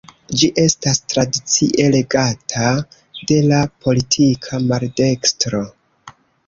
Ĝi 0.41 0.47
estas 0.61 0.99
tradicie 1.13 1.85
regata 1.97 2.71
de 3.33 3.39
la 3.53 3.63
politika 3.87 4.65
maldekstro. 4.75 5.67